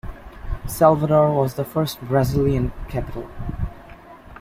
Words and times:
Salvador 0.67 1.31
was 1.35 1.53
the 1.53 1.63
first 1.63 2.01
Brazilian 2.01 2.73
capital. 2.89 3.29